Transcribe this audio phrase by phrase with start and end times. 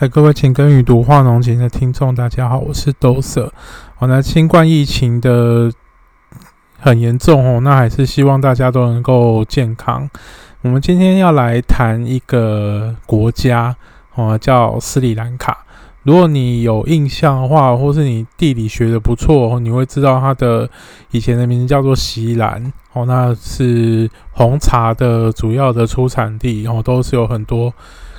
[0.00, 3.52] 嗨，各位情根与读画浓情的听众，大家好，我是豆色。
[3.96, 5.70] 好，那新冠疫情的
[6.78, 10.08] 很严重哦，那还是希望大家都能够健康。
[10.62, 13.76] 我们今天要来谈一个国家
[14.14, 15.66] 哦，叫斯里兰卡。
[16.04, 20.66] 如果你有印象的话，或是你地理学的不错，你会知道它的
[21.10, 27.70] 以前的名字叫做锡兰哦，那是红茶的主要的出产地哦，都是有很多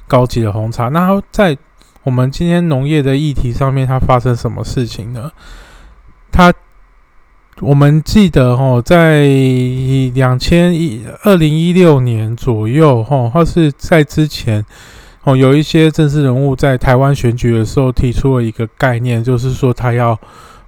[0.08, 0.88] 高级的红茶。
[0.90, 1.58] 那在
[2.04, 5.32] 我们今天农业的议题上面，它发生什么事情呢？
[6.32, 6.54] 它，
[7.60, 9.26] 我们记得哦，在
[10.14, 14.66] 两千一二零一六年左右，哈，或是在之前，
[15.24, 20.20] 哦，有一些政治人物在台湾选举的时候提出了一个概念，就是说他要，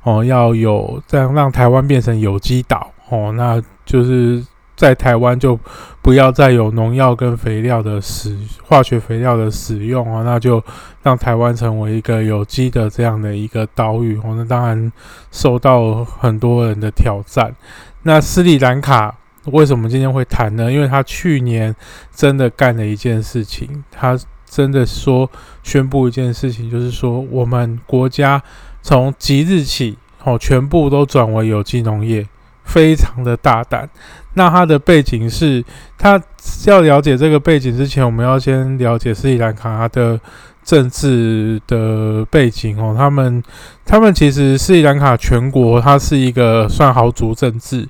[0.03, 4.43] 哦，要有这样让台湾变成有机岛，哦，那就是。
[4.76, 5.59] 在台湾就
[6.02, 10.62] 不要再有农药跟肥料的使化学肥料的使用啊，那就
[11.02, 14.34] 让台湾成为一个有机的这样的一个岛屿哦。
[14.35, 14.91] 那当然
[15.32, 17.54] 受到很多人的挑战。
[18.02, 19.15] 那斯里兰卡
[19.46, 20.71] 为什么今天会谈呢？
[20.71, 21.74] 因为他去年
[22.13, 25.30] 真的干了一件事情，他真的说
[25.63, 28.41] 宣布一件事情，就是说我们国家
[28.82, 32.27] 从即日起哦，全部都转为有机农业。
[32.63, 33.89] 非常的大胆。
[34.35, 35.63] 那它的背景是，
[35.97, 36.19] 他
[36.65, 40.19] 要了解这个背景之前，我们要先了解斯里兰卡的
[40.63, 42.95] 政治的背景哦。
[42.97, 43.43] 他们，
[43.85, 47.87] 他们其实斯里兰卡全国它是一个算豪族政治，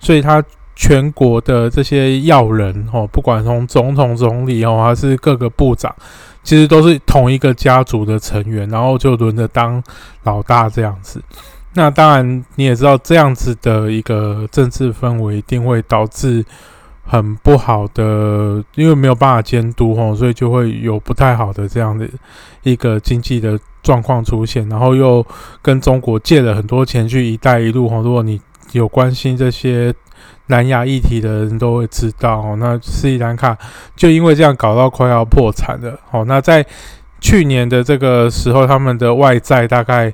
[0.00, 0.42] 所以它
[0.74, 5.94] 全国的这些要人哦，不管从总统、总理哦，还是各个部长，
[6.42, 9.82] 其实都是同一个家族的成员，然后就轮着当
[10.22, 11.22] 老大这样子。
[11.74, 16.44] 那当然，你也知道这样子的一个政治氛围一定会导致
[17.02, 22.06] 很不好的，因为没有办法监督吼，所以就会有不太好的这样的
[22.62, 24.68] 一个经济的状况出现。
[24.68, 25.26] 然后又
[25.62, 28.38] 跟中国借了很多钱去“一带一路”吼，如果你
[28.72, 29.94] 有关心这些
[30.48, 32.56] 南亚议题的人都会知道哦。
[32.58, 33.56] 那斯里兰卡
[33.96, 36.22] 就因为这样搞到快要破产了哦。
[36.26, 36.66] 那在
[37.18, 40.12] 去年的这个时候，他们的外债大概。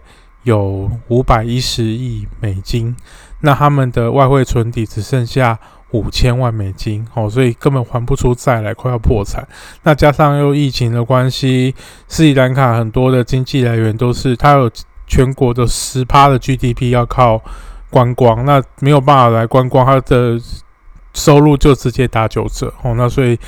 [0.48, 2.96] 有五百一十亿美金，
[3.42, 5.58] 那他们的外汇存底只剩下
[5.90, 9.46] 五千万美金哦，所以根本还不出债来，快要破产。
[9.82, 11.74] 那加上又疫情的关系，
[12.08, 14.70] 斯里兰卡很多的经济来源都是它有
[15.06, 17.42] 全国的十趴的 GDP 要靠
[17.90, 20.40] 观光，那没有办法来观光，它的
[21.12, 22.94] 收入就直接打九折哦。
[22.94, 23.38] 那所以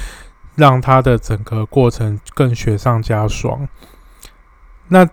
[0.57, 3.67] 让它的整个过程更雪上加霜。
[4.89, 5.09] 那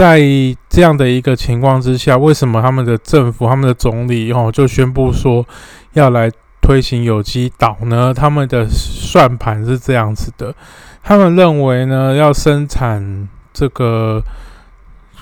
[0.00, 0.18] 在
[0.70, 5.46] 这样的一个情况之下，为什么他们的政府、他们的总理哦就宣布说
[5.92, 6.30] 要来
[6.62, 8.14] 推行有机岛呢？
[8.14, 10.54] 他们的算盘是这样子的，
[11.02, 14.22] 他们认为呢要生产这个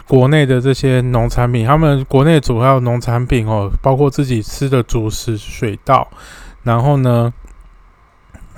[0.07, 6.07] 国内的这些农产品，他们国内主要农产品哦，包括自己吃的主食水稻，
[6.63, 7.35] 然后呢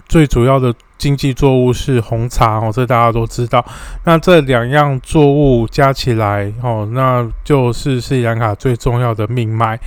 [0.06, 0.74] 最主要的。
[1.00, 3.64] 经济作物是红茶哦，这大家都知道。
[4.04, 9.80] 那这两样作物加起来哦，那就是斯里兰卡最重要的命脉。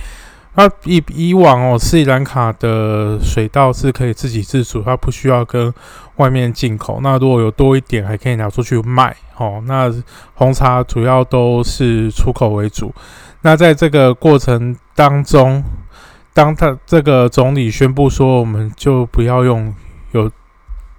[0.56, 5.72] 那以以往哦，斯里兰卡的水稻是可以自给自足，它不需要跟
[6.16, 6.98] 外面进口。
[7.00, 9.62] 那如果有多一点，还可以拿出去卖哦。
[9.66, 9.94] 那
[10.34, 12.92] 红茶主要都是出口为主。
[13.42, 15.62] 那在这个过程当中，
[16.32, 19.72] 当他这个总理宣布说，我们就不要用
[20.10, 20.28] 有。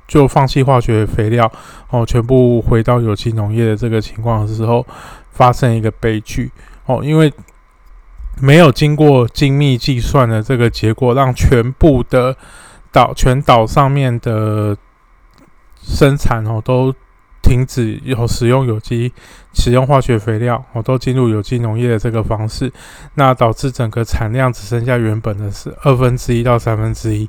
[0.08, 1.52] 就放弃化学肥料，
[1.90, 4.86] 哦，全部回到有机农业的这个情况的时候，
[5.32, 6.52] 发生一个悲剧
[6.86, 7.34] 哦，因为
[8.40, 12.38] 没有经过精密计算的这个结果，让全部的
[12.92, 14.78] 岛全岛上面的
[15.82, 16.94] 生产哦都
[17.42, 19.12] 停止有使用有机
[19.54, 22.72] 使用化学肥料，哦都进入有机农业的这个方式，
[23.16, 27.28] 那导致整个产量只剩下原本的是二分之一到三分之一，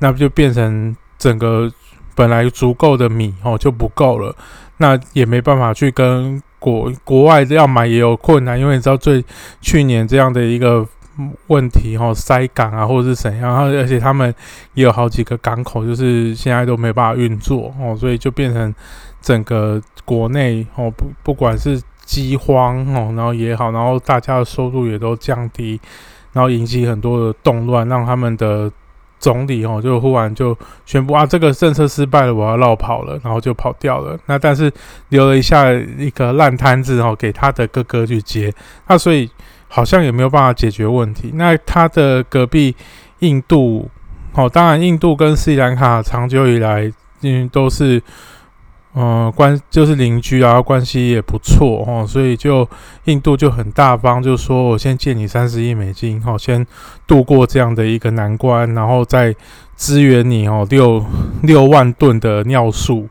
[0.00, 1.72] 那不就变成整个。
[2.16, 4.34] 本来足够的米哦就不够了，
[4.78, 9.22] 那也没办法去跟国国外要买也有困难，因为你知道最
[9.60, 10.84] 去年这样的一个
[11.48, 14.34] 问题哦，塞港啊或者是怎样，而且他们
[14.72, 18.74] 也有好几个港口就是现在都没办法运作哦，所以就变成
[19.20, 25.78] 整个国内哦不不管是饥荒哦，然后也好，然后大家的收入也都降低，
[26.32, 28.72] 然后引起很多的动乱，让他们的。
[29.18, 34.18] 总理哦，就忽然就宣布啊，这个政策失败了，我要绕跑了，然后就跑掉了。
[34.26, 34.70] 那但是
[35.08, 38.52] 留了一下一个烂摊子哦，给他的哥哥去接。
[38.86, 39.28] 那所以
[39.68, 41.30] 好像也没有办法解决问题。
[41.34, 42.74] 那他的隔壁
[43.20, 43.90] 印度
[44.34, 46.92] 哦，当然印度跟斯里兰卡长久以来
[47.22, 48.00] 嗯都是
[48.98, 52.66] 嗯，关就是邻居啊，关系也不错哦，所以就
[53.04, 56.66] 印度就很大方，就说我先借你三十亿美金，哦，先
[57.06, 59.36] 度过这样的一个难关，然后再
[59.76, 61.04] 支援你哦，六
[61.42, 63.06] 六万吨的尿素，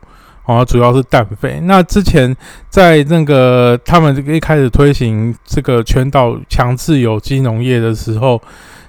[0.46, 1.60] 哦，主要是氮肥。
[1.66, 2.36] 那之前
[2.68, 8.42] 在那个他们一开始推行这个全岛强制有机农业的时候，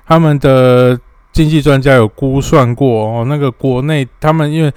[0.06, 0.98] 他们的
[1.30, 4.72] 经济专家有估算过哦，那个国内他们因为。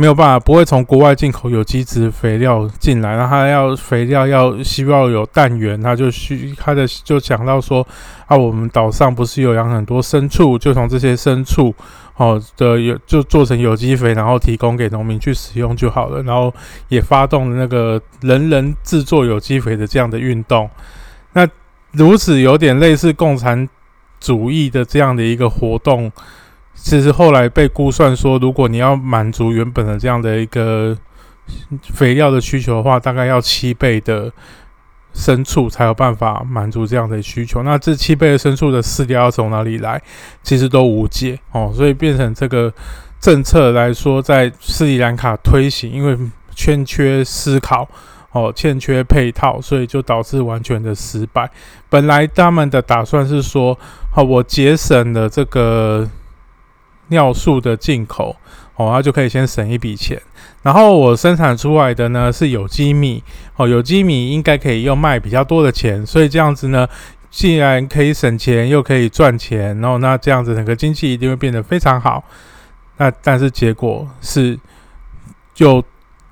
[0.00, 7.86] 没有办法，不会从国外进口有机质肥料进来，然后他要肥料要希望有氮源，他就需他的就讲到说
[8.24, 11.74] 啊，我们岛上不是有养很多牲畜，就从这些牲畜
[12.16, 16.50] 哦的有就做成有机肥，然后提供给农民去使用就好了，然后
[16.88, 20.70] 也发动了那个人人制作有机肥的这样的运动，
[21.34, 21.46] 那
[21.92, 23.68] 如此有点类似共产
[24.18, 26.10] 主义的这样的一个活动。
[26.74, 30.96] 其实后来被估算说，如果你要满足原本的这样的一个
[31.82, 34.32] 肥料的需求的话，大概要七倍的
[35.14, 37.62] 牲畜才有办法满足这样的需求。
[37.62, 40.00] 那这七倍的牲畜的饲料要从哪里来？
[40.42, 41.70] 其实都无解哦。
[41.74, 42.72] 所以变成这个
[43.20, 46.16] 政策来说，在斯里兰卡推行，因为
[46.54, 47.86] 欠缺思考
[48.32, 51.50] 哦，欠缺配套，所以就导致完全的失败。
[51.90, 53.78] 本来他们的打算是说，
[54.10, 56.08] 好，我节省了这个。
[57.10, 58.34] 尿素的进口，
[58.74, 60.20] 哦，那就可以先省一笔钱。
[60.62, 63.22] 然后我生产出来的呢是有机米，
[63.56, 66.04] 哦，有机米应该可以用卖比较多的钱。
[66.04, 66.86] 所以这样子呢，
[67.30, 72.22] 既然可以省钱又可以赚钱，然后那这样子整个经济一定会变得非常好。
[72.98, 74.58] 那但是结果是，
[75.54, 75.82] 就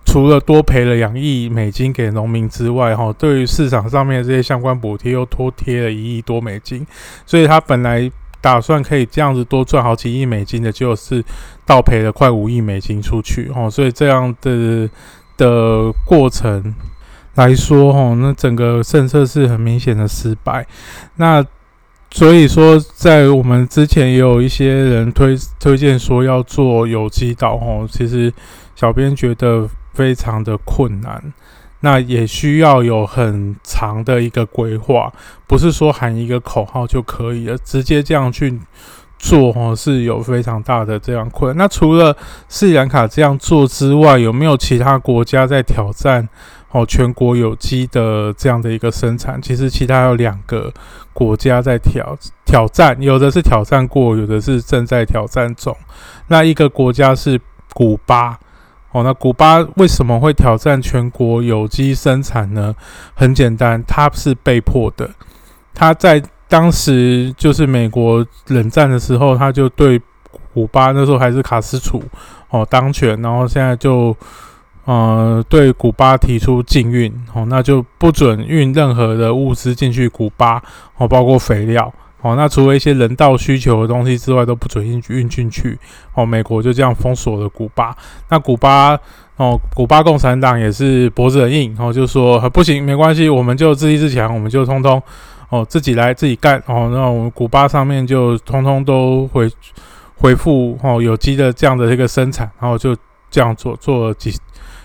[0.05, 6.87] 除了多赔了两亿美金给农民之外，哈，对于市场上面这些相关补贴又多贴了一亿多美金。
[7.25, 8.11] 所以他本来。
[8.41, 11.25] 打算可以这样子多赚好几亿美金的，就是
[11.67, 14.89] 倒赔了快五亿美金出去哦，所以这样的
[15.37, 16.75] 的过程
[17.35, 20.67] 来说，哦，那整个政策是很明显的失败。
[21.17, 21.45] 那
[22.11, 28.33] 所以说，在我们之前也有一些人推推荐说要做有机岛，哦，其实
[28.75, 31.23] 小编觉得非常的困难。
[31.81, 35.13] 那也需要有很长的一个规划，
[35.47, 38.59] 不是说喊一个口号就可以了，直接这样去
[39.17, 41.57] 做哦，是有非常大的这样困难。
[41.57, 42.17] 那除了
[42.49, 46.29] 斯里兰卡这样做之外，有没有其他国家在挑战
[46.73, 49.41] 哦全国有机的这样的一个生产？
[49.41, 50.73] 其实其他有两个
[51.13, 55.77] 国家在挑挑战，有的是挑战过，有的是正在挑战中。
[56.27, 57.41] 那一个国家是
[57.73, 58.37] 古巴。
[58.93, 62.75] 哦，那古巴为什么会挑战全国有机生产呢？
[63.15, 65.09] 很简单，它是被迫的。
[65.75, 70.01] 他在当时就是美国冷战的时候，他就对
[70.55, 72.03] 古巴那时候还是卡斯楚
[72.49, 74.17] 哦当权，然后现在就
[74.87, 80.63] 呃对古巴提出禁运哦，那就不准运任何的物资进去古巴
[80.97, 81.93] 哦，包括肥料。
[82.21, 85.79] 哦，那除了一些人道需求的东西之外，都不准运运进去。
[86.15, 87.97] 哦，美国就这样封锁了古巴。
[88.29, 88.99] 那古巴，
[89.37, 95.01] 哦，古巴共产党也是脖子很硬，哦，就说不行，没关系，我们就自立自强，我们就通通，
[95.49, 96.59] 哦，自己来自己干。
[96.67, 99.49] 哦，那我们古巴上面就通通都回
[100.17, 102.97] 回复，哦，有机的这样的一个生产，然后就
[103.31, 104.37] 这样做，做了几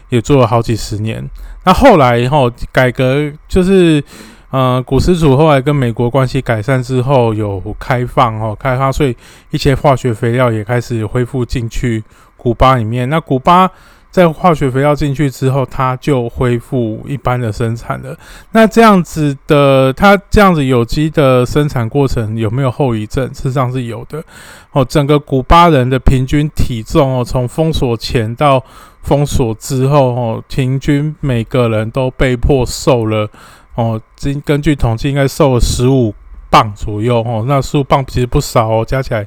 [0.09, 1.27] 也做了好几十年。
[1.63, 4.03] 那后来，后改革就是。
[4.53, 9.17] 呃，古斯主后来跟美国关系改善之后，有开放哦，开发，所以
[9.49, 12.03] 一些化学肥料也开始恢复进去
[12.37, 13.09] 古巴里面。
[13.09, 13.67] 那古巴
[14.11, 18.15] 在化学肥料进去之后，它就恢复一般的生产了。
[18.51, 23.27] 那这样子的，它这样子有机的生产过程有没有后遗症？
[23.29, 24.23] 事实上是有的。
[24.71, 28.63] 哦，整个古巴人的平均体重哦，从封锁前到
[29.01, 33.27] 封锁之后哦，平均每个人都被迫瘦了。
[33.75, 36.13] 哦，根根据统计，应该瘦了十五
[36.51, 37.43] 磅左右哦。
[37.47, 39.25] 那十五磅其实不少哦，加起来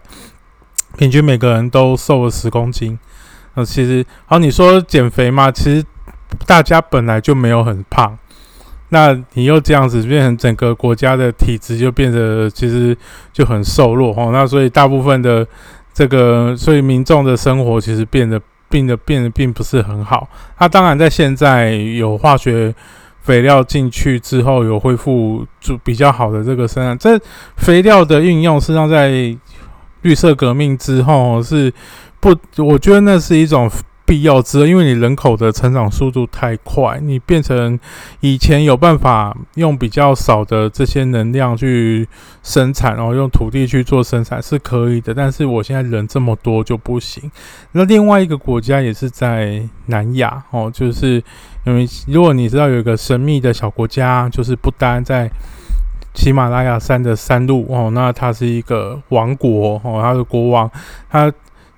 [0.96, 2.96] 平均每个人都瘦了十公斤。
[3.54, 5.84] 那其实，好，你说减肥嘛，其实
[6.46, 8.16] 大家本来就没有很胖，
[8.90, 12.96] 那你又这样子变成整个国家的体质就变得其实
[13.32, 14.30] 就很瘦弱哦。
[14.32, 15.44] 那所以大部分的
[15.92, 20.28] 这个，所以民众的生活其实变得变得变得并不是很好。
[20.60, 22.72] 那当然，在现在有化学。
[23.26, 27.20] 肥料进去之后有恢复就比较好的这个生产，这
[27.56, 29.36] 肥料的运用实际上在
[30.02, 31.72] 绿色革命之后是
[32.20, 33.68] 不，我觉得那是一种
[34.06, 37.78] 必要之恶，因为你人口的成长速度太快，你变成
[38.20, 42.08] 以前有办法用比较少的这些能量去
[42.42, 47.28] 生产，然后用土地去做生产是可以的，但是我现在人这么多就不行。
[47.72, 51.22] 那另外一个国家也是在南亚哦，就是
[51.64, 55.28] 因为如果你知道有一个神秘的小国家，就是不丹在
[56.14, 60.70] 喜马拉雅山的山路哦，那它是一个王国哦，它的国王
[61.10, 61.32] 他。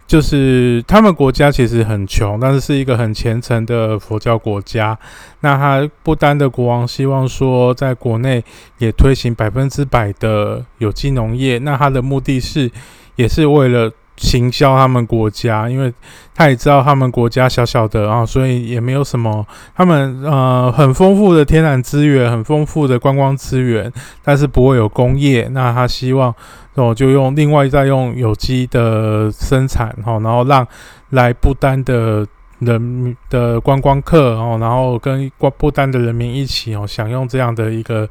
[0.08, 4.98] 就是他们国家其实很穷，但是是一个很虔诚的佛教国家。
[5.40, 8.42] 那他不丹的国王希望说，在国内
[8.78, 11.58] 也推行百分之百的有机农业。
[11.58, 12.68] 那他的目的是，
[13.14, 13.92] 也是为了。
[14.18, 15.92] 行销他们国家，因为
[16.34, 19.46] 他也知道他们国家小小的啊，所以也没有什么。
[19.74, 23.90] 他们呃很丰富的天然资源，很丰富的观光资源，
[24.22, 25.48] 但是不会有工业。
[25.52, 26.34] 那他希望，
[26.74, 30.66] 哦就用另外再用有机的生产哈，然后让
[31.10, 32.26] 来不丹的
[32.58, 38.08] 人的观光客哦，然后跟不不丹的人民一起哦，享用这样的一个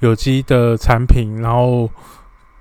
[0.00, 1.88] 有机的产品，然后。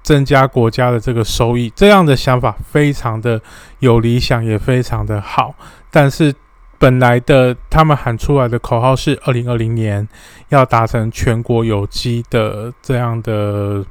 [0.02, 3.42] 增加国家的这个收益，这样的想法非常的
[3.80, 5.54] 有理想，也非常的好。
[5.92, 6.34] 但是
[6.78, 10.08] 本来的他们喊出来的口号是二零二零年
[10.48, 13.86] 要达成全国有机的这样的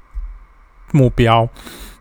[0.92, 1.46] 目标，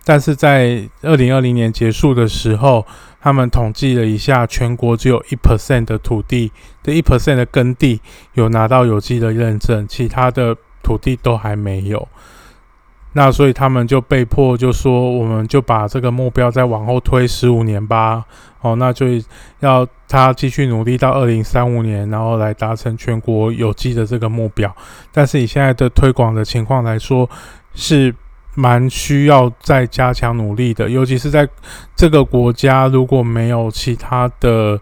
[0.06, 2.86] 但是在二零二零年结束的时候，
[3.20, 8.00] 他们统计了一下，全国只有一 percent 的土地的一 percent 的耕地
[8.36, 12.08] 有拿到有机的认证，其他的土地都还没有。
[13.14, 18.24] 那所以他们就被迫就说，我们就把这个目标再往后推十五年吧。
[18.62, 19.08] 哦，那就
[19.60, 24.76] 要他继续努力到二零三五年，然后来达成全国有机的这个目标。
[25.12, 27.28] 但是以现在的推广的情况来说，
[27.74, 28.14] 是
[28.54, 30.90] 蛮需要再加强努力的。
[30.90, 31.48] 尤其是在
[31.96, 34.80] 这个国家，如果没有其他的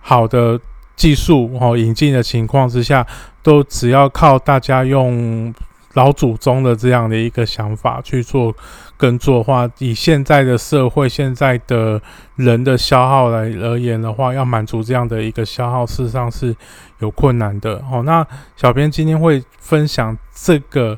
[0.00, 0.58] 好的
[0.96, 3.06] 技术哦引进的情况之下，
[3.42, 5.52] 都只要靠大家用。
[5.94, 8.54] 老祖宗的这样的一个想法去做
[8.96, 12.00] 耕作的话，以现在的社会、现在的
[12.36, 16.54] 人的消耗来而言的话，要满足这样的一个消耗，事实上是
[17.00, 17.82] 有困难的。
[17.90, 18.24] 哦，那
[18.56, 20.96] 小编今天会分享这个，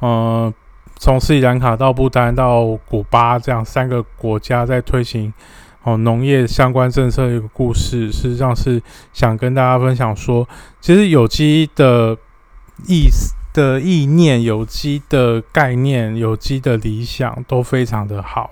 [0.00, 0.52] 呃，
[0.96, 5.30] 从斯里兰卡到不丹到古巴这样三个国家在推行
[5.82, 8.80] 哦农业相关政策的一个故事，事实上是
[9.12, 10.48] 想跟大家分享说，
[10.80, 12.16] 其实有机的
[12.88, 13.34] 意思。
[13.54, 18.50] 的意念、有机的概念、有机的理想都非常的好。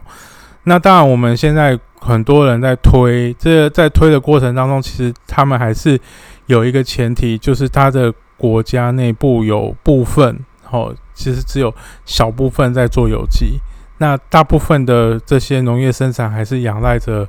[0.65, 6.01] 那当然，我们现在很多人在推，这在推的过程当中，其实他们还是
[6.47, 10.39] 有一个前提，就是他的国家内部有部分，
[10.71, 13.59] 哦，其实只有小部分在做有机。
[13.99, 17.29] 那大部分的这些农业生产还是仰赖着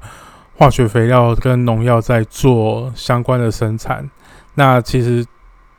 [0.55, 4.07] 化学肥料跟农药在做相关的生产。
[4.55, 5.25] 那其实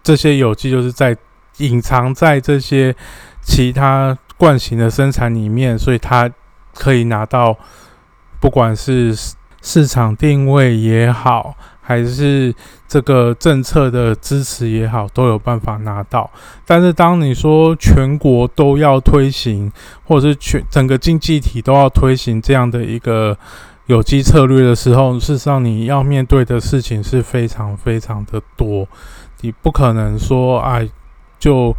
[0.03, 1.17] 这些有机就是在
[1.59, 2.95] 隐藏在这些
[3.43, 6.31] 其他惯性的生产里面，所以它
[6.75, 7.57] 可以拿到，
[8.41, 9.15] 不管是
[9.63, 12.53] 市场定位也好，还是
[12.89, 16.29] 这个政策的支持也好，都有办法拿到。
[16.67, 19.71] 但是，当你说全国都要推行，
[20.05, 23.39] 或者是全整个经济体都要推行这样的一个
[23.87, 28.89] 有机策略的时候，事实上你要面对的事情是非常非常的多，
[29.43, 30.89] 你不可能说哎。
[31.45, 31.77] 就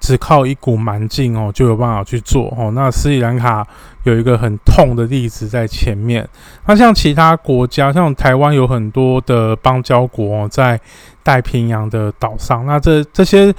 [0.00, 2.72] 只靠一股蛮劲哦，就有办法去做哦。
[2.74, 3.64] 那斯里兰卡
[4.02, 6.28] 有一个很痛的例子在前面。
[6.66, 10.80] 那像其他国家，像台湾有很多的邦交国在
[11.22, 12.66] 太平洋的岛上。
[12.66, 13.54] 那这这些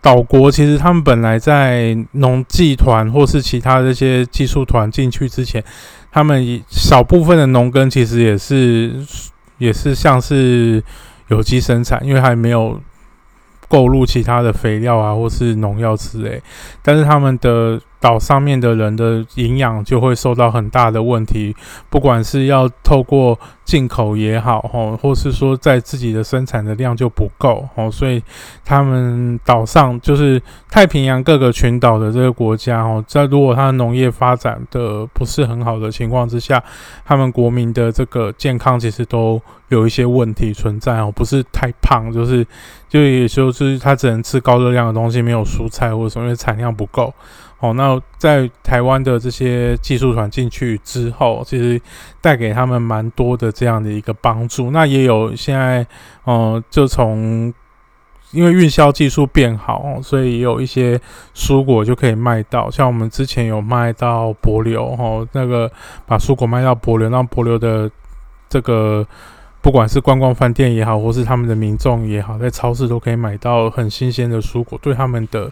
[0.00, 5.62] 岛国其实他们本来在农技团或是其他这些技术团进去之前，
[6.10, 8.94] 他们少部分的农耕其实也是
[9.58, 10.82] 也是像是
[11.28, 12.80] 有机生产，因为还没有。
[13.72, 16.42] 购入其他的肥料啊，或是农药之类，
[16.82, 17.80] 但是他们的。
[18.02, 21.54] 岛上面的人的营养就会受到很大的问题，
[21.88, 28.20] 不管是要透过进口也好，吼，或是说在自己的生产的量就不够，吼，所以
[28.64, 36.60] 他们岛上就是太平洋各个群岛的这个国家，哦，在如果它的农业发展的不是很好的情况之下，
[37.04, 42.44] 他们国民的这个健康其实都有一些问题存在，哦，不是太胖，就是
[42.88, 47.14] 就也就是他只能吃高热量的东西，没有蔬菜或者什么，因为产量不够。
[47.62, 51.80] 哦，那在台湾的这些技术团进去之后，其实
[52.20, 54.72] 带给他们蛮多的这样的一个帮助。
[54.72, 55.86] 那也有现在，
[56.24, 57.54] 哦，就从
[58.32, 61.00] 因为运销技术变好，所以也有一些
[61.36, 62.68] 蔬果就可以卖到。
[62.68, 65.70] 像我们之前有卖到柏流，哦，那个
[66.04, 67.88] 把蔬果卖到柏流，让柏流的
[68.48, 69.06] 这个
[69.60, 75.48] 不管是观光饭店也好，或是他们的民众也好，在超市都可以买到很新鲜的蔬果，对他们的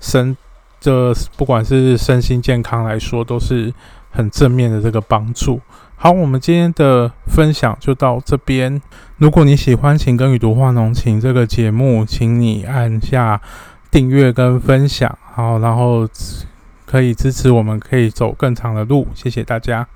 [0.00, 0.36] 生
[0.82, 3.72] 这不管是身心健康来说，都是
[4.10, 5.60] 很正面的这个帮助。
[5.94, 8.82] 好，我们今天的分享就到这边。
[9.18, 13.40] 如果你喜欢《情跟与读画浓情》这个节目，请你按下
[13.88, 16.08] 订阅跟分享，好，然后
[16.84, 19.06] 可以支持我们，可以走更长的路。
[19.14, 19.86] 谢谢大家。